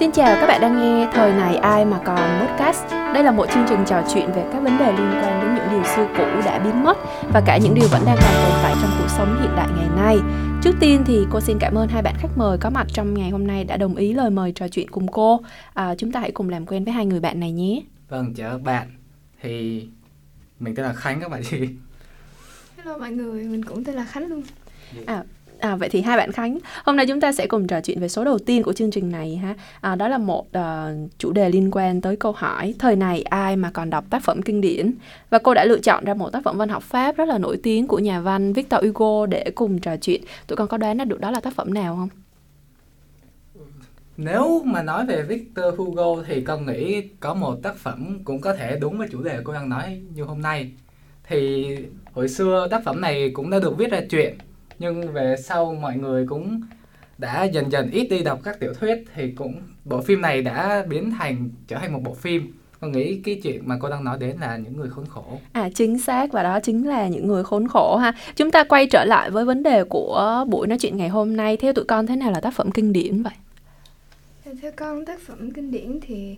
[0.00, 2.84] Xin chào các bạn đang nghe Thời này ai mà còn podcast.
[2.90, 5.70] Đây là một chương trình trò chuyện về các vấn đề liên quan đến những
[5.70, 6.98] điều xưa cũ đã biến mất
[7.32, 9.88] và cả những điều vẫn đang còn tồn tại trong cuộc sống hiện đại ngày
[9.96, 10.18] nay.
[10.62, 13.30] Trước tiên thì cô xin cảm ơn hai bạn khách mời có mặt trong ngày
[13.30, 15.40] hôm nay đã đồng ý lời mời trò chuyện cùng cô.
[15.74, 17.80] À, chúng ta hãy cùng làm quen với hai người bạn này nhé.
[18.08, 18.88] Vâng, chào các bạn.
[19.42, 19.86] Thì
[20.60, 21.58] mình tên là Khánh các bạn chị.
[22.76, 24.42] Hello mọi người, mình cũng tên là Khánh luôn.
[25.06, 25.24] À,
[25.60, 28.08] À, vậy thì hai bạn Khánh, hôm nay chúng ta sẽ cùng trò chuyện về
[28.08, 29.54] số đầu tiên của chương trình này ha.
[29.80, 33.56] À, đó là một uh, chủ đề liên quan tới câu hỏi thời này ai
[33.56, 34.92] mà còn đọc tác phẩm kinh điển
[35.30, 37.60] và cô đã lựa chọn ra một tác phẩm văn học Pháp rất là nổi
[37.62, 40.22] tiếng của nhà văn Victor Hugo để cùng trò chuyện.
[40.46, 42.08] Tụi con có đoán ra được đó là tác phẩm nào không?
[44.16, 48.54] Nếu mà nói về Victor Hugo thì con nghĩ có một tác phẩm cũng có
[48.54, 50.70] thể đúng với chủ đề cô đang nói như hôm nay.
[51.28, 51.66] Thì
[52.12, 54.34] hồi xưa tác phẩm này cũng đã được viết ra chuyện
[54.80, 56.60] nhưng về sau mọi người cũng
[57.18, 60.84] đã dần dần ít đi đọc các tiểu thuyết thì cũng bộ phim này đã
[60.88, 62.52] biến thành trở thành một bộ phim.
[62.80, 65.40] Con nghĩ cái chuyện mà cô đang nói đến là những người khốn khổ.
[65.52, 68.12] À chính xác và đó chính là những người khốn khổ ha.
[68.36, 71.56] Chúng ta quay trở lại với vấn đề của buổi nói chuyện ngày hôm nay.
[71.56, 73.32] Theo tụi con thế nào là tác phẩm kinh điển vậy?
[74.62, 76.36] Theo con tác phẩm kinh điển thì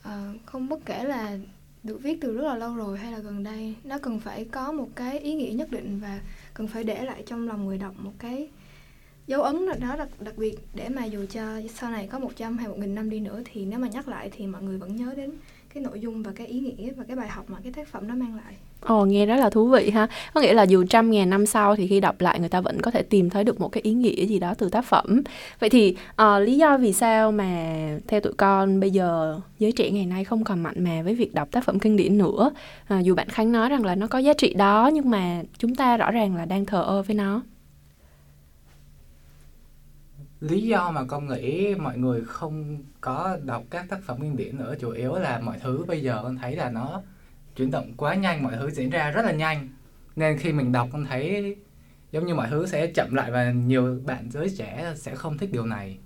[0.00, 0.12] uh,
[0.44, 1.36] không bất kể là
[1.82, 4.72] được viết từ rất là lâu rồi hay là gần đây nó cần phải có
[4.72, 6.20] một cái ý nghĩa nhất định và
[6.56, 8.48] cần phải để lại trong lòng người đọc một cái
[9.26, 12.58] dấu ấn nào đó đặc, đặc biệt để mà dù cho sau này có 100
[12.58, 15.14] hay 1.000 năm đi nữa thì nếu mà nhắc lại thì mọi người vẫn nhớ
[15.16, 15.30] đến
[15.74, 18.08] cái nội dung và cái ý nghĩa và cái bài học mà cái tác phẩm
[18.08, 18.54] nó mang lại.
[18.80, 20.08] Ồ, nghe rất là thú vị ha.
[20.34, 22.80] Có nghĩa là dù trăm ngàn năm sau thì khi đọc lại người ta vẫn
[22.80, 25.22] có thể tìm thấy được một cái ý nghĩa gì đó từ tác phẩm.
[25.60, 27.74] Vậy thì uh, lý do vì sao mà
[28.08, 31.34] theo tụi con bây giờ giới trẻ ngày nay không còn mạnh mà với việc
[31.34, 32.50] đọc tác phẩm kinh điển nữa.
[32.94, 35.74] Uh, dù bạn Khánh nói rằng là nó có giá trị đó nhưng mà chúng
[35.74, 37.42] ta rõ ràng là đang thờ ơ với nó
[40.48, 44.56] lý do mà con nghĩ mọi người không có đọc các tác phẩm nguyên điển
[44.56, 47.02] nữa chủ yếu là mọi thứ bây giờ con thấy là nó
[47.56, 49.68] chuyển động quá nhanh, mọi thứ diễn ra rất là nhanh.
[50.16, 51.56] Nên khi mình đọc con thấy
[52.12, 55.52] giống như mọi thứ sẽ chậm lại và nhiều bạn giới trẻ sẽ không thích
[55.52, 55.98] điều này.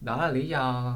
[0.00, 0.94] Đó là lý do,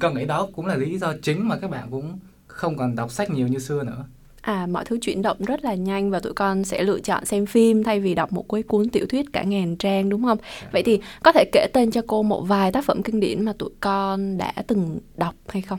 [0.00, 3.10] con nghĩ đó cũng là lý do chính mà các bạn cũng không còn đọc
[3.10, 4.04] sách nhiều như xưa nữa
[4.40, 7.46] à mọi thứ chuyển động rất là nhanh và tụi con sẽ lựa chọn xem
[7.46, 10.38] phim thay vì đọc một cái cuốn tiểu thuyết cả ngàn trang đúng không?
[10.60, 10.68] À.
[10.72, 13.52] Vậy thì có thể kể tên cho cô một vài tác phẩm kinh điển mà
[13.52, 15.78] tụi con đã từng đọc hay không?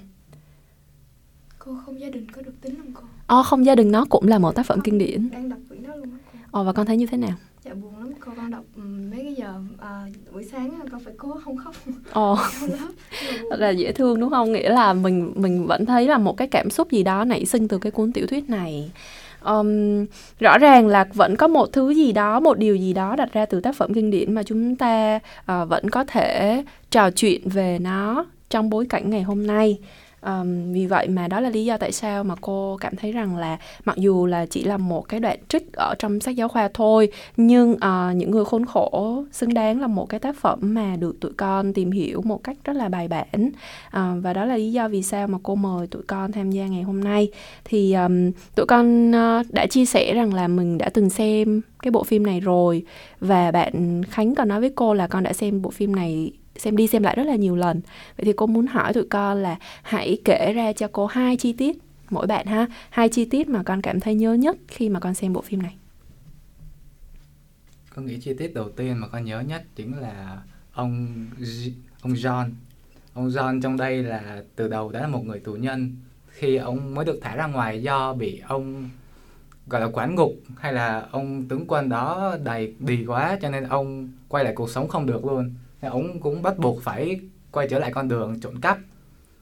[1.60, 3.02] Cô không gia đình có được tính không cô?
[3.28, 5.30] Ồ, không gia đình nó cũng là một tác phẩm kinh điển.
[5.30, 6.10] Đang đọc quyển đó luôn.
[6.52, 7.34] Ồ và con thấy như thế nào?
[7.68, 8.64] Dạ buồn lắm cô con đọc
[9.12, 11.76] mấy cái giờ à, buổi sáng con phải cố không khóc.
[12.12, 12.38] Ồ.
[13.50, 14.52] Rất là dễ thương đúng không?
[14.52, 17.68] Nghĩa là mình mình vẫn thấy là một cái cảm xúc gì đó nảy sinh
[17.68, 18.92] từ cái cuốn tiểu thuyết này.
[19.46, 20.06] Um,
[20.40, 23.46] rõ ràng là vẫn có một thứ gì đó một điều gì đó đặt ra
[23.46, 27.80] từ tác phẩm kinh điển mà chúng ta uh, vẫn có thể trò chuyện về
[27.80, 29.78] nó trong bối cảnh ngày hôm nay
[30.26, 33.38] Um, vì vậy mà đó là lý do tại sao mà cô cảm thấy rằng
[33.38, 36.70] là mặc dù là chỉ là một cái đoạn trích ở trong sách giáo khoa
[36.74, 40.96] thôi nhưng uh, những người khốn khổ xứng đáng là một cái tác phẩm mà
[41.00, 43.50] được tụi con tìm hiểu một cách rất là bài bản.
[43.88, 46.68] Uh, và đó là lý do vì sao mà cô mời tụi con tham gia
[46.68, 47.32] ngày hôm nay.
[47.66, 51.92] Thì um, tụi con uh, đã chia sẻ rằng là mình đã từng xem cái
[51.92, 52.84] bộ phim này rồi
[53.20, 56.78] và bạn Khánh còn nói với cô là con đã xem bộ phim này xem
[56.78, 57.82] đi xem lại rất là nhiều lần.
[58.18, 61.54] Vậy thì cô muốn hỏi tụi con là hãy kể ra cho cô hai chi
[61.54, 61.78] tiết,
[62.10, 65.14] mỗi bạn ha, hai chi tiết mà con cảm thấy nhớ nhất khi mà con
[65.14, 65.76] xem bộ phim này.
[67.96, 70.42] Con nghĩ chi tiết đầu tiên mà con nhớ nhất chính là
[70.74, 71.26] ông
[72.02, 72.50] ông John.
[73.14, 75.96] Ông John trong đây là từ đầu đã là một người tù nhân.
[76.28, 78.90] Khi ông mới được thả ra ngoài do bị ông,
[79.68, 83.64] gọi là, quản ngục hay là ông tướng quân đó đầy đì quá cho nên
[83.64, 87.20] ông quay lại cuộc sống không được luôn ông cũng bắt buộc phải
[87.52, 88.78] quay trở lại con đường trộm cắp.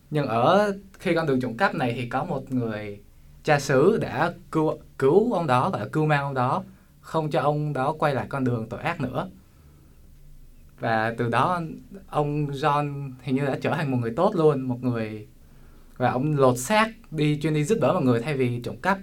[0.09, 3.01] Nhưng ở khi con đường trộm cắp này thì có một người
[3.43, 6.63] cha xứ đã cứu cứu ông đó gọi là cứu mang ông đó,
[7.01, 9.29] không cho ông đó quay lại con đường tội ác nữa.
[10.79, 11.61] Và từ đó
[12.07, 15.27] ông John hình như đã trở thành một người tốt luôn, một người,
[15.97, 18.97] và ông lột xác đi, chuyên đi giúp đỡ mọi người thay vì trộm cắp.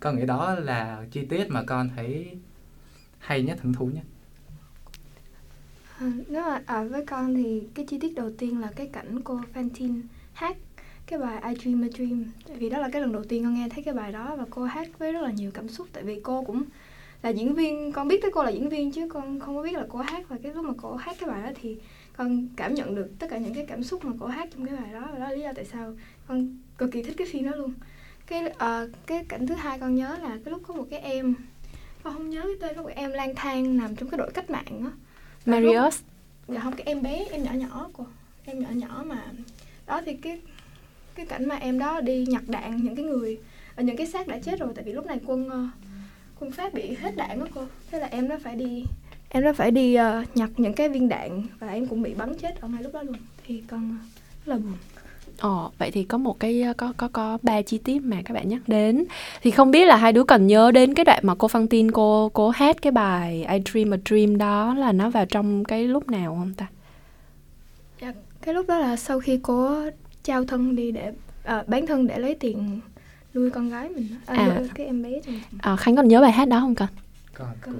[0.00, 2.38] Con nghĩ đó là chi tiết mà con thấy
[3.18, 4.04] hay nhất, hứng thú nhất.
[6.00, 9.20] À, nếu mà à, với con thì cái chi tiết đầu tiên là cái cảnh
[9.24, 10.00] cô Fantine
[10.32, 10.56] hát
[11.06, 12.24] cái bài I Dream a Dream.
[12.48, 14.44] Tại vì đó là cái lần đầu tiên con nghe thấy cái bài đó và
[14.50, 15.86] cô hát với rất là nhiều cảm xúc.
[15.92, 16.62] Tại vì cô cũng
[17.22, 19.72] là diễn viên con biết tới cô là diễn viên chứ con không có biết
[19.72, 20.28] là cô hát.
[20.28, 21.76] Và cái lúc mà cô hát cái bài đó thì
[22.16, 24.76] con cảm nhận được tất cả những cái cảm xúc mà cô hát trong cái
[24.76, 25.08] bài đó.
[25.12, 25.94] Và đó là lý do tại sao
[26.26, 27.74] con cực kỳ thích cái phim đó luôn.
[28.26, 31.34] Cái uh, cái cảnh thứ hai con nhớ là cái lúc có một cái em
[32.02, 34.84] con không nhớ cái tên lúc em lang thang nằm trong cái đội cách mạng
[34.84, 34.90] đó
[35.46, 36.00] Marius?
[36.48, 38.04] Dạ không cái em bé em nhỏ nhỏ của
[38.44, 39.24] em nhỏ nhỏ mà
[39.86, 40.40] đó thì cái
[41.14, 43.38] cái cảnh mà em đó đi nhặt đạn những cái người
[43.74, 45.68] ở những cái xác đã chết rồi tại vì lúc này quân ờ,
[46.40, 47.66] quân pháp bị hết đạn đó cô.
[47.90, 48.84] Thế là em đó phải đi
[49.28, 52.38] em đó phải đi uh, nhặt những cái viên đạn và em cũng bị bắn
[52.38, 53.16] chết ở ngay lúc đó luôn.
[53.46, 53.98] Thì con
[54.46, 54.74] rất là buồn
[55.40, 58.48] Ồ, vậy thì có một cái có có có ba chi tiết mà các bạn
[58.48, 59.04] nhắc đến.
[59.42, 61.90] Thì không biết là hai đứa cần nhớ đến cái đoạn mà cô Phan Tin
[61.90, 65.88] cô cô hát cái bài I Dream a Dream đó là nó vào trong cái
[65.88, 66.66] lúc nào không ta?
[68.00, 68.12] Dạ,
[68.42, 69.74] cái lúc đó là sau khi cô
[70.22, 71.12] trao thân đi để
[71.44, 72.80] à, bán thân để lấy tiền
[73.34, 74.60] nuôi con gái mình à, à.
[74.74, 76.88] cái em bé trong à, Khánh còn nhớ bài hát đó không con?
[77.34, 77.74] Con cũng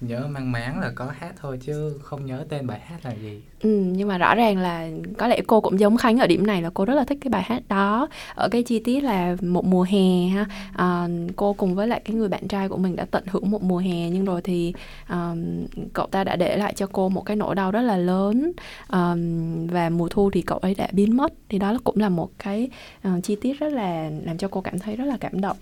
[0.00, 3.42] nhớ mang máng là có hát thôi chứ không nhớ tên bài hát là gì.
[3.60, 4.88] Ừ, nhưng mà rõ ràng là
[5.18, 7.28] có lẽ cô cũng giống khánh ở điểm này là cô rất là thích cái
[7.28, 8.08] bài hát đó.
[8.34, 12.16] Ở cái chi tiết là một mùa hè ha à, cô cùng với lại cái
[12.16, 14.72] người bạn trai của mình đã tận hưởng một mùa hè nhưng rồi thì
[15.10, 18.52] um, cậu ta đã để lại cho cô một cái nỗi đau rất là lớn.
[18.92, 21.32] Um, và mùa thu thì cậu ấy đã biến mất.
[21.48, 22.70] Thì đó cũng là một cái
[23.08, 25.56] uh, chi tiết rất là làm cho cô cảm thấy rất là cảm động.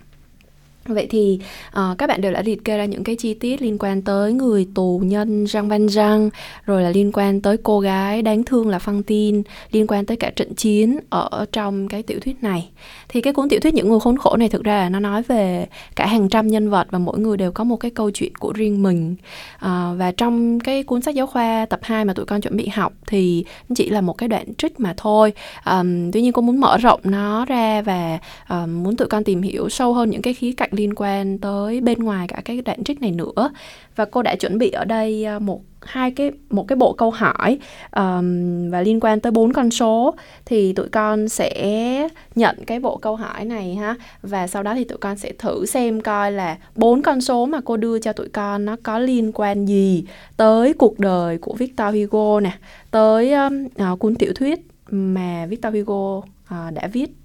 [0.87, 1.39] Vậy thì
[1.69, 4.33] uh, các bạn đều đã liệt kê ra những cái chi tiết liên quan tới
[4.33, 6.31] người tù nhân Jean Van Jean,
[6.67, 10.17] rồi là liên quan tới cô gái đáng thương là Phan Tin, liên quan tới
[10.17, 12.69] cả trận chiến ở trong cái tiểu thuyết này.
[13.09, 15.23] Thì cái cuốn tiểu thuyết Những người khốn khổ này thực ra là nó nói
[15.23, 18.35] về cả hàng trăm nhân vật và mỗi người đều có một cái câu chuyện
[18.35, 19.15] của riêng mình.
[19.55, 22.67] Uh, và trong cái cuốn sách giáo khoa tập 2 mà tụi con chuẩn bị
[22.69, 23.45] học thì
[23.75, 25.33] chỉ là một cái đoạn trích mà thôi.
[25.67, 28.19] Um, tuy nhiên cô muốn mở rộng nó ra và
[28.49, 31.81] um, muốn tụi con tìm hiểu sâu hơn những cái khía cạnh liên quan tới
[31.81, 33.51] bên ngoài cả cái đoạn trích này nữa.
[33.97, 37.11] Và cô đã chuẩn bị ở đây ờ, một hai cái một cái bộ câu
[37.11, 37.59] hỏi
[37.97, 40.15] um, và liên quan tới bốn con số.
[40.45, 44.85] Thì tụi con sẽ nhận cái bộ câu hỏi này ha và sau đó thì
[44.85, 48.29] tụi con sẽ thử xem coi là bốn con số mà cô đưa cho tụi
[48.29, 50.05] con nó có liên quan gì
[50.37, 52.53] tới cuộc đời của Victor Hugo nè
[52.91, 54.61] tới um, uh, cuốn tiểu thuyết
[54.91, 57.22] mà Victor Hugo uh, đã viết.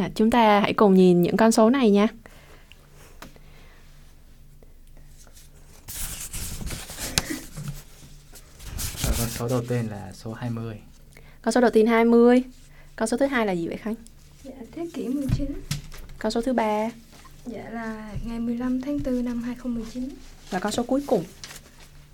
[0.00, 2.08] Dạ, chúng ta hãy cùng nhìn những con số này nha.
[9.02, 10.76] Rồi, con số đầu tiên là số 20.
[11.42, 12.42] Con số đầu tiên 20.
[12.96, 13.94] Con số thứ hai là gì vậy Khánh?
[14.44, 15.46] Dạ, thế kỷ 19.
[16.18, 16.90] Con số thứ ba?
[17.46, 20.08] Dạ là ngày 15 tháng 4 năm 2019.
[20.50, 21.24] Và con số cuối cùng?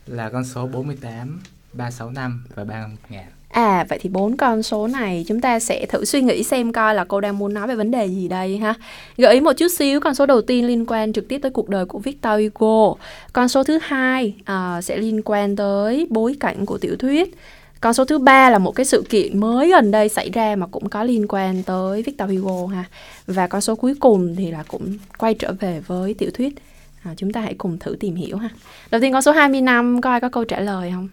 [0.07, 1.41] Là con số 48,
[1.73, 3.27] 365 và 31 ngàn.
[3.57, 6.95] À vậy thì bốn con số này chúng ta sẽ thử suy nghĩ xem coi
[6.95, 8.75] là cô đang muốn nói về vấn đề gì đây ha.
[9.17, 11.69] Gợi ý một chút xíu con số đầu tiên liên quan trực tiếp tới cuộc
[11.69, 12.95] đời của Victor Hugo.
[13.33, 17.35] Con số thứ hai uh, sẽ liên quan tới bối cảnh của tiểu thuyết.
[17.81, 20.67] Con số thứ ba là một cái sự kiện mới gần đây xảy ra mà
[20.67, 22.85] cũng có liên quan tới Victor Hugo ha.
[23.27, 26.55] Và con số cuối cùng thì là cũng quay trở về với tiểu thuyết.
[27.03, 28.49] À, chúng ta hãy cùng thử tìm hiểu ha.
[28.91, 31.09] Đầu tiên con số 20 năm, có ai có câu trả lời không?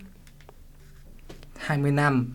[1.63, 2.33] 20 năm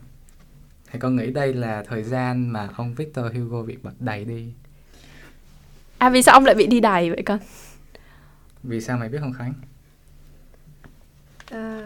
[0.92, 4.52] thì con nghĩ đây là thời gian mà ông Victor Hugo bị bật đẩy đi.
[5.98, 7.38] À vì sao ông lại bị đi đày vậy con?
[8.62, 9.52] Vì sao mày biết không Khánh?
[11.50, 11.80] À...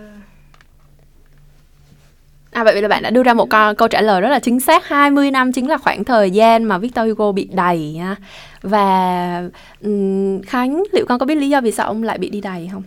[2.50, 4.60] À vậy là bạn đã đưa ra một câu, câu trả lời rất là chính
[4.60, 8.16] xác 20 năm chính là khoảng thời gian mà Victor Hugo bị đày nha.
[8.62, 9.48] Và
[9.80, 12.68] um, Khánh liệu con có biết lý do vì sao ông lại bị đi đày
[12.72, 12.82] không?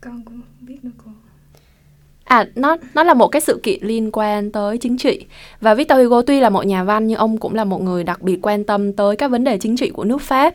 [0.00, 1.10] Con cũng biết nữa cô
[2.24, 5.26] À, nó nó là một cái sự kiện liên quan tới chính trị
[5.60, 8.22] và Victor Hugo tuy là một nhà văn nhưng ông cũng là một người đặc
[8.22, 10.54] biệt quan tâm tới các vấn đề chính trị của nước Pháp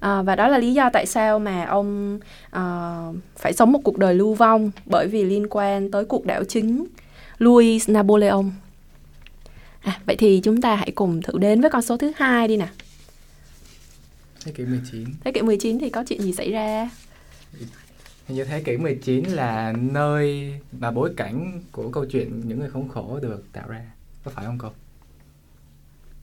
[0.00, 2.18] à, và đó là lý do tại sao mà ông
[2.50, 2.96] à,
[3.36, 6.86] phải sống một cuộc đời lưu vong bởi vì liên quan tới cuộc đảo chính
[7.38, 8.44] Louis Napoleon.
[9.80, 12.56] À, vậy thì chúng ta hãy cùng thử đến với con số thứ hai đi
[12.56, 12.68] nè.
[14.44, 15.04] Thế kỷ 19.
[15.24, 16.90] Thế kỷ 19 thì có chuyện gì xảy ra?
[18.26, 22.70] Hình như thế kỷ 19 là nơi mà bối cảnh của câu chuyện những người
[22.70, 23.80] khốn khổ được tạo ra.
[24.24, 24.68] Có phải không cô?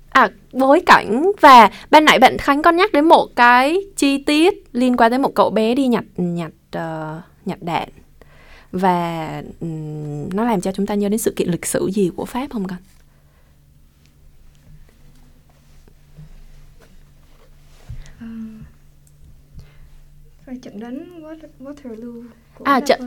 [0.10, 4.53] À, bối cảnh và ban nãy bạn Khánh có nhắc đến một cái chi tiết
[4.72, 7.89] liên quan tới một cậu bé đi nhặt nhặt uh, nhặt đạn
[8.72, 12.25] và um, nó làm cho chúng ta nhớ đến sự kiện lịch sử gì của
[12.25, 12.77] Pháp không con?
[20.40, 21.24] Rồi trận đánh
[21.60, 22.24] Waterloo
[22.58, 22.86] của à, Napoleon.
[22.86, 23.01] trận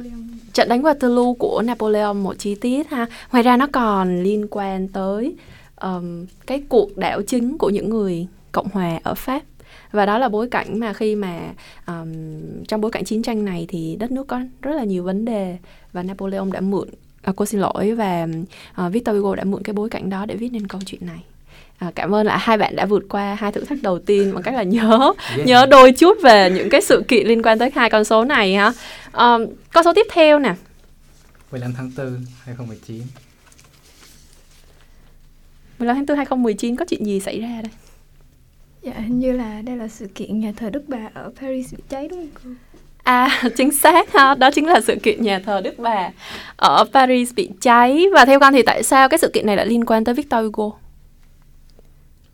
[0.52, 3.06] trận đánh Waterloo của Napoleon một chi tiết ha.
[3.32, 5.36] Ngoài ra nó còn liên quan tới
[5.80, 9.42] um, cái cuộc đảo chính của những người cộng hòa ở Pháp
[9.92, 11.54] và đó là bối cảnh mà khi mà
[11.86, 12.12] um,
[12.68, 15.58] trong bối cảnh chiến tranh này thì đất nước có rất là nhiều vấn đề
[15.92, 16.88] và Napoleon đã mượn
[17.22, 18.26] à, cô xin lỗi và
[18.86, 21.24] uh, Victor Hugo đã mượn cái bối cảnh đó để viết nên câu chuyện này
[21.78, 24.42] À, cảm ơn là hai bạn đã vượt qua hai thử thách đầu tiên bằng
[24.42, 25.46] cách là nhớ yeah.
[25.46, 28.54] nhớ đôi chút về những cái sự kiện liên quan tới hai con số này
[28.54, 28.72] ha.
[29.12, 30.54] Um, con số tiếp theo nè.
[31.50, 33.02] 15 tháng 4 2019.
[35.78, 37.72] 15 tháng 4 2019 có chuyện gì xảy ra đây?
[38.82, 41.82] Dạ hình như là đây là sự kiện nhà thờ Đức Bà ở Paris bị
[41.88, 42.50] cháy đúng không cô?
[43.02, 46.10] À chính xác ha, đó chính là sự kiện nhà thờ Đức Bà
[46.56, 49.66] ở Paris bị cháy và theo con thì tại sao cái sự kiện này lại
[49.66, 50.70] liên quan tới Victor Hugo?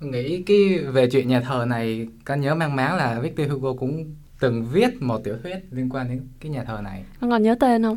[0.01, 4.15] Nghĩ cái về chuyện nhà thờ này con nhớ mang máng là Victor Hugo cũng
[4.41, 7.05] từng viết một tiểu thuyết liên quan đến cái nhà thờ này.
[7.21, 7.97] Con còn nhớ tên không?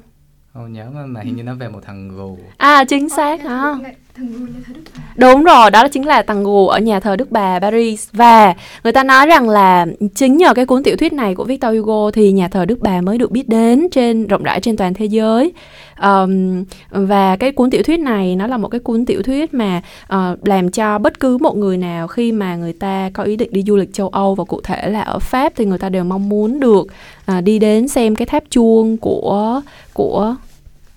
[0.53, 2.37] Không nhớ mà, mà hình như nó về một thằng gù.
[2.57, 3.75] À chính xác hả?
[4.15, 5.01] Thằng gù nhà thờ Đức Bà.
[5.15, 8.93] Đúng rồi, đó chính là thằng gù ở nhà thờ Đức Bà Paris và người
[8.93, 12.31] ta nói rằng là chính nhờ cái cuốn tiểu thuyết này của Victor Hugo thì
[12.31, 15.53] nhà thờ Đức Bà mới được biết đến trên rộng rãi trên toàn thế giới.
[16.01, 19.81] Um, và cái cuốn tiểu thuyết này nó là một cái cuốn tiểu thuyết mà
[20.13, 23.49] uh, làm cho bất cứ một người nào khi mà người ta có ý định
[23.53, 26.03] đi du lịch châu Âu và cụ thể là ở Pháp thì người ta đều
[26.03, 26.87] mong muốn được
[27.31, 29.61] uh, đi đến xem cái tháp chuông của
[29.93, 30.35] của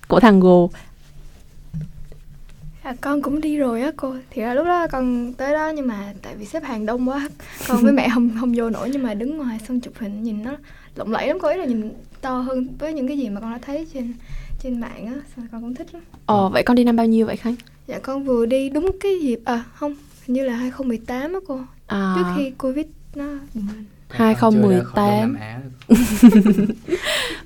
[0.09, 0.71] của thằng Gồ.
[2.83, 4.15] À, con cũng đi rồi á cô.
[4.31, 7.29] Thì ra lúc đó con tới đó nhưng mà tại vì xếp hàng đông quá.
[7.69, 10.43] Con với mẹ không không vô nổi nhưng mà đứng ngoài sân chụp hình nhìn
[10.43, 10.53] nó
[10.97, 11.49] lộng lẫy lắm cô.
[11.49, 14.13] Ý là nhìn to hơn với những cái gì mà con đã thấy trên
[14.63, 15.15] trên mạng á.
[15.37, 16.03] Xong con cũng thích lắm.
[16.27, 17.55] Ồ vậy con đi năm bao nhiêu vậy Khánh?
[17.87, 19.95] Dạ con vừa đi đúng cái dịp à không
[20.27, 21.61] hình như là 2018 á cô.
[21.87, 22.15] À.
[22.17, 25.37] trước khi Covid nó bùng lên 2018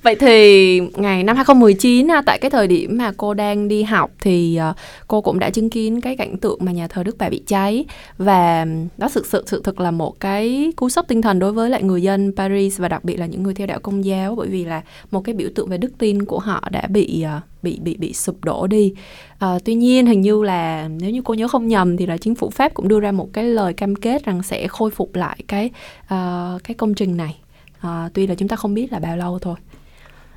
[0.03, 4.57] Vậy thì ngày năm 2019 tại cái thời điểm mà cô đang đi học thì
[4.57, 4.73] ờ,
[5.09, 7.85] cô cũng đã chứng kiến cái cảnh tượng mà nhà thờ Đức Bà bị cháy.
[8.19, 11.71] Và đó thực sự sự thực là một cái cú sốc tinh thần đối với
[11.71, 14.49] lại người dân Paris và đặc biệt là những người theo đạo công giáo bởi
[14.49, 17.79] vì là một cái biểu tượng về đức tin của họ đã bị ờ, bị
[17.83, 18.95] bị bị sụp đổ đi.
[19.39, 22.35] À, tuy nhiên hình như là nếu như cô nhớ không nhầm thì là chính
[22.35, 25.39] phủ Pháp cũng đưa ra một cái lời cam kết rằng sẽ khôi phục lại
[25.49, 25.71] cái
[26.03, 27.37] uh, cái công trình này.
[27.81, 29.57] À, tuy là chúng ta không biết là bao lâu thôi.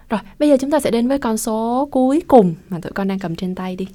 [0.10, 3.08] Rồi, bây giờ chúng ta sẽ đến với con số cuối cùng mà tụi con
[3.08, 3.88] đang cầm trên tay đi.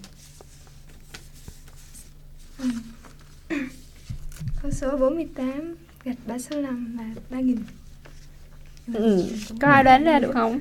[4.62, 7.58] Con số 48 gạch 365 là 3000.
[8.94, 9.24] Ừ.
[9.60, 10.60] Có ai đoán ra được không?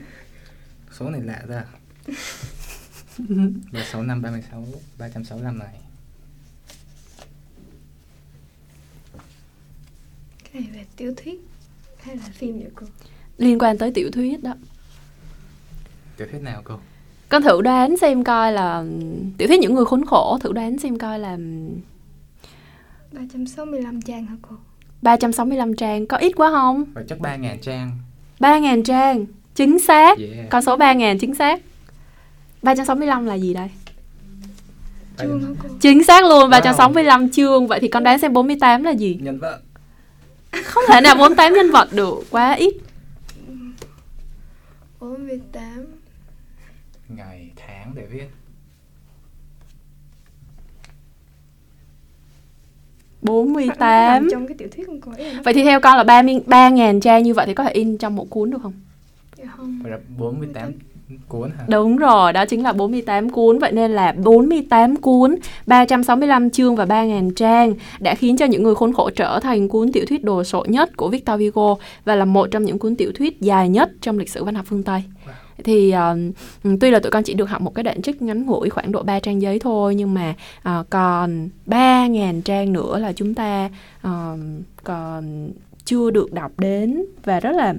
[1.00, 1.64] Số này lạ ra.
[3.18, 4.66] 36 năm 36
[4.98, 5.74] 365 này.
[10.44, 11.42] Cái này về tiểu thuyết
[12.00, 12.88] hay là phim vậy cô?
[13.38, 14.54] Liên quan tới tiểu thuyết đó.
[16.18, 16.80] Tiểu thuyết nào cô?
[17.30, 18.86] Con thử đoán xem coi là
[19.38, 21.38] tiểu thuyết những người khốn khổ thử đoán xem coi là
[23.12, 24.56] 365 trang hả cô?
[25.02, 26.86] 365 trang có ít quá không?
[26.96, 27.92] Phải chắc 3.000 trang
[28.40, 29.26] 3.000 trang
[29.58, 30.50] Chính xác yeah.
[30.50, 31.62] Con số 3.000 chính xác
[32.62, 33.70] 365 là gì đây?
[35.18, 35.56] Chương?
[35.80, 37.30] Chính xác luôn 365 wow.
[37.32, 39.20] chương Vậy thì con đoán xem 48 là gì?
[39.22, 39.60] Nhân vật
[40.64, 42.74] Không thể nào 48 nhân vật được Quá ít
[45.00, 45.86] 48
[47.10, 48.28] Ngày tháng để viết
[53.22, 55.12] 48 trong cái tiểu thuyết con có
[55.44, 58.16] Vậy thì theo con là 30 3.000 trang như vậy thì có thể in trong
[58.16, 58.74] một cuốn được không?
[59.36, 60.74] Dạ không Vậy là 48
[61.28, 61.66] cuốn hả?
[61.68, 63.60] Đúng rồi, đó chính là 48 cuốn.
[63.60, 65.36] Vậy nên là 48 cuốn
[65.66, 69.92] 365 chương và 3.000 trang Đã khiến cho những người khốn khổ trở thành cuốn
[69.92, 73.12] tiểu thuyết đồ sộ nhất của Victor Hugo Và là một trong những cuốn tiểu
[73.16, 75.04] thuyết dài nhất trong lịch sử văn học phương Tây.
[75.26, 75.32] Wow.
[75.64, 78.70] Thì uh, tuy là tụi con chỉ được học một cái đoạn trích ngắn ngủi
[78.70, 83.34] khoảng độ 3 trang giấy thôi nhưng mà uh, còn 3.000 trang nữa là chúng
[83.34, 83.70] ta
[84.08, 84.40] uh,
[84.84, 85.52] còn
[85.86, 87.74] chưa được đọc đến và rất là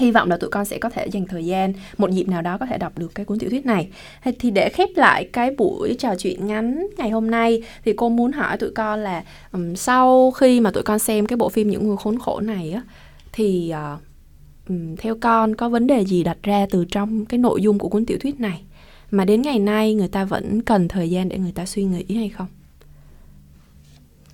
[0.00, 2.58] hy vọng là tụi con sẽ có thể dành thời gian một dịp nào đó
[2.58, 3.88] có thể đọc được cái cuốn tiểu thuyết này.
[4.38, 8.32] Thì để khép lại cái buổi trò chuyện ngắn ngày hôm nay thì cô muốn
[8.32, 11.88] hỏi tụi con là um, sau khi mà tụi con xem cái bộ phim những
[11.88, 12.82] người khốn khổ này á
[13.32, 14.00] thì uh,
[14.68, 17.88] um, theo con có vấn đề gì đặt ra từ trong cái nội dung của
[17.88, 18.62] cuốn tiểu thuyết này?
[19.10, 22.14] Mà đến ngày nay người ta vẫn cần thời gian để người ta suy nghĩ
[22.14, 22.46] hay không?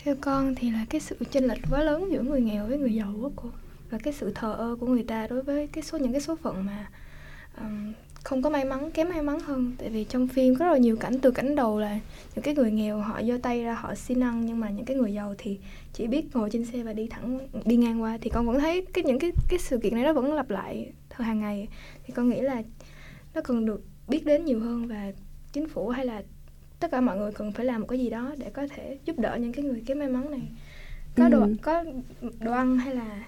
[0.04, 2.94] Theo con thì là cái sự chênh lệch quá lớn giữa người nghèo với người
[2.94, 3.48] giàu của cô
[3.90, 6.36] và cái sự thờ ơ của người ta đối với cái số những cái số
[6.36, 6.90] phận mà
[7.60, 7.92] um,
[8.24, 9.72] không có may mắn kém may mắn hơn.
[9.78, 11.98] Tại vì trong phim có rất là nhiều cảnh từ cảnh đầu là
[12.34, 14.96] những cái người nghèo họ giơ tay ra họ xin ăn nhưng mà những cái
[14.96, 15.58] người giàu thì
[15.92, 18.18] chỉ biết ngồi trên xe và đi thẳng đi ngang qua.
[18.20, 20.92] Thì con vẫn thấy cái những cái cái sự kiện này nó vẫn lặp lại
[21.10, 21.68] hàng ngày.
[22.04, 22.62] Thì con nghĩ là
[23.34, 25.12] nó cần được biết đến nhiều hơn và
[25.52, 26.22] chính phủ hay là
[26.80, 29.18] tất cả mọi người cần phải làm một cái gì đó để có thể giúp
[29.18, 30.42] đỡ những cái người kém may mắn này.
[31.16, 31.54] Có đồ ừ.
[31.62, 31.84] có
[32.40, 33.24] đồ ăn hay là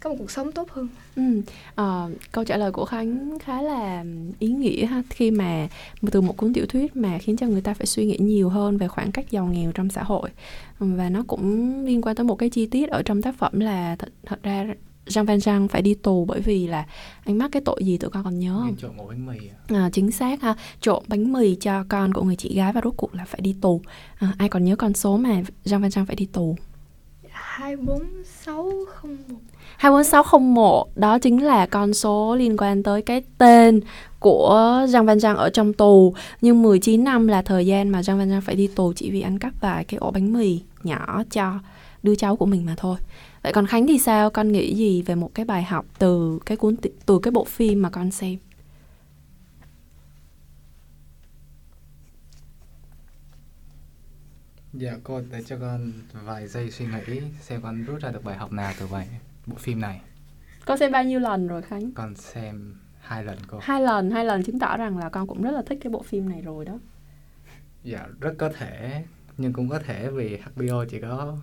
[0.00, 0.88] có một cuộc sống tốt hơn.
[1.16, 1.42] Ừ.
[1.74, 4.04] À, câu trả lời của Khánh khá là
[4.38, 5.68] ý nghĩa ha khi mà
[6.10, 8.76] từ một cuốn tiểu thuyết mà khiến cho người ta phải suy nghĩ nhiều hơn
[8.76, 10.30] về khoảng cách giàu nghèo trong xã hội
[10.78, 13.96] và nó cũng liên quan tới một cái chi tiết ở trong tác phẩm là
[13.96, 14.66] thật, thật ra
[15.08, 16.86] Jean Van Jean phải đi tù bởi vì là
[17.24, 18.76] anh mắc cái tội gì tụi con còn nhớ không?
[18.76, 19.54] Trộm bánh mì à?
[19.68, 22.94] Ờ, chính xác ha, trộm bánh mì cho con của người chị gái và rốt
[22.96, 23.80] cuộc là phải đi tù.
[24.18, 26.56] À, ai còn nhớ con số mà Jean Van Jean phải đi tù?
[27.30, 29.38] 24601
[29.78, 33.80] 24601 đó chính là con số liên quan tới cái tên
[34.18, 38.18] của Jean Văn Giang ở trong tù nhưng 19 năm là thời gian mà Jean
[38.18, 41.22] Văn Giang phải đi tù chỉ vì ăn cắp vài cái ổ bánh mì nhỏ
[41.30, 41.58] cho
[42.02, 42.96] đứa cháu của mình mà thôi.
[43.42, 44.30] Vậy còn Khánh thì sao?
[44.30, 47.82] Con nghĩ gì về một cái bài học từ cái cuốn từ cái bộ phim
[47.82, 48.36] mà con xem?
[54.72, 55.92] Dạ cô để cho con
[56.24, 59.08] vài giây suy nghĩ xem con rút ra được bài học nào từ bài
[59.48, 60.00] bộ phim này.
[60.64, 61.92] Con xem bao nhiêu lần rồi Khánh?
[61.92, 63.58] Con xem hai lần cô.
[63.62, 66.02] Hai lần, hai lần chứng tỏ rằng là con cũng rất là thích cái bộ
[66.02, 66.78] phim này rồi đó.
[67.82, 69.04] Dạ rất có thể
[69.36, 71.36] nhưng cũng có thể vì HBO chỉ có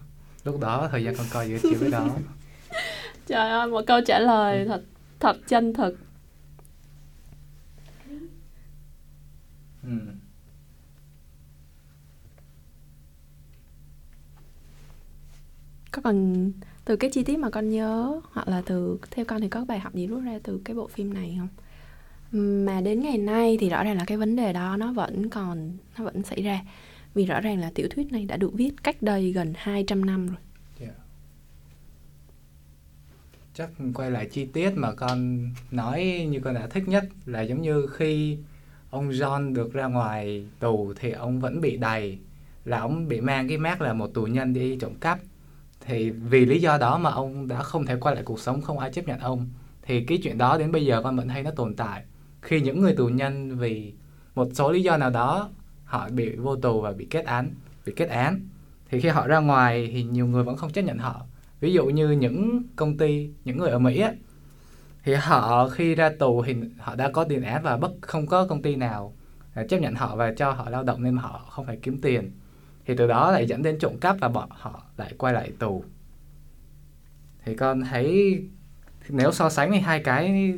[0.44, 2.08] lúc đó thời gian con coi giữa chiều với đó.
[3.28, 4.84] Trời ơi, một câu trả lời thật
[5.20, 5.98] thật chân thực.
[9.84, 10.00] Ừ.
[15.96, 16.52] có còn
[16.86, 19.80] từ cái chi tiết mà con nhớ, hoặc là từ, theo con thì có bài
[19.80, 21.48] học gì rút ra từ cái bộ phim này không?
[22.66, 25.72] Mà đến ngày nay thì rõ ràng là cái vấn đề đó nó vẫn còn,
[25.98, 26.62] nó vẫn xảy ra.
[27.14, 30.28] Vì rõ ràng là tiểu thuyết này đã được viết cách đây gần 200 năm
[30.28, 30.38] rồi.
[30.80, 30.94] Yeah.
[33.54, 37.62] Chắc quay lại chi tiết mà con nói như con đã thích nhất là giống
[37.62, 38.38] như khi
[38.90, 42.18] ông John được ra ngoài tù thì ông vẫn bị đầy,
[42.66, 45.20] là ông bị mang cái mác là một tù nhân đi trộm cắp
[45.88, 48.80] thì vì lý do đó mà ông đã không thể quay lại cuộc sống không
[48.80, 49.48] ai chấp nhận ông
[49.82, 52.04] thì cái chuyện đó đến bây giờ con vẫn thấy nó tồn tại.
[52.42, 53.94] Khi những người tù nhân vì
[54.36, 55.50] một số lý do nào đó
[55.86, 57.50] họ bị vô tù và bị kết án
[57.86, 58.40] bị kết án
[58.90, 61.26] thì khi họ ra ngoài thì nhiều người vẫn không chấp nhận họ.
[61.60, 64.16] Ví dụ như những công ty những người ở Mỹ ấy,
[65.04, 68.48] thì họ khi ra tù thì họ đã có tiền án và bất không có
[68.48, 69.14] công ty nào
[69.70, 72.32] chấp nhận họ và cho họ lao động nên họ không phải kiếm tiền
[72.86, 75.84] thì từ đó lại dẫn đến trộm cắp và bọn họ lại quay lại tù.
[77.46, 78.42] Thì con thấy
[79.10, 80.54] nếu so sánh thì hai cái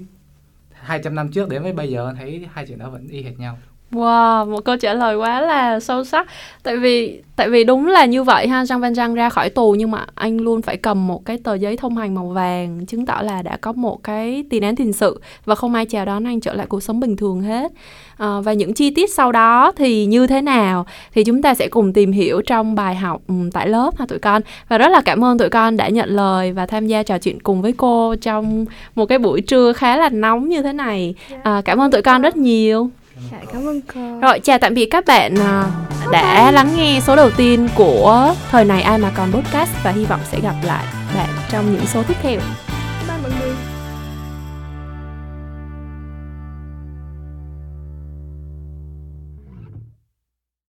[0.72, 3.58] 200 năm trước đến với bây giờ thấy hai chuyện đó vẫn y hệt nhau.
[3.92, 6.28] Wow, một câu trả lời quá là sâu sắc.
[6.64, 9.72] Tại vì tại vì đúng là như vậy ha, Jean Van Rang ra khỏi tù
[9.72, 13.06] nhưng mà anh luôn phải cầm một cái tờ giấy thông hành màu vàng chứng
[13.06, 16.28] tỏ là đã có một cái tiền án tiền sự và không ai chào đón
[16.28, 17.72] anh trở lại cuộc sống bình thường hết.
[18.18, 21.68] À, và những chi tiết sau đó thì như thế nào thì chúng ta sẽ
[21.68, 23.22] cùng tìm hiểu trong bài học
[23.54, 24.42] tại lớp ha tụi con.
[24.70, 27.40] Và rất là cảm ơn tụi con đã nhận lời và tham gia trò chuyện
[27.40, 31.16] cùng với cô trong một cái buổi trưa khá là nóng như thế này.
[31.44, 32.90] À, cảm ơn tụi con rất nhiều.
[33.32, 34.20] Dạ, cảm ơn cô.
[34.22, 35.66] Rồi chào tạm biệt các bạn à,
[36.12, 40.06] đã lắng nghe số đầu tiên của thời này ai mà còn podcast và hy
[40.06, 42.40] vọng sẽ gặp lại bạn trong những số tiếp theo.